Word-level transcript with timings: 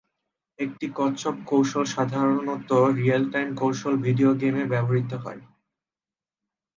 একটি 0.59 0.85
কচ্ছপ 0.95 1.35
কৌশল 1.45 1.85
সাধারণত 1.95 2.69
রিয়েল-টাইম 2.97 3.49
কৌশল 3.55 3.93
ভিডিও 4.05 4.29
গেমে 4.41 4.63
ব্যবহৃত 4.71 5.11
হয়। 5.23 5.41